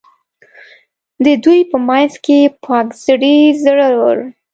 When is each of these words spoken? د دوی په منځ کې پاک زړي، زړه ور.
د 1.23 1.25
دوی 1.43 1.59
په 1.71 1.77
منځ 1.87 2.13
کې 2.25 2.39
پاک 2.65 2.87
زړي، 3.05 3.37
زړه 3.63 3.87
ور. 3.99 4.19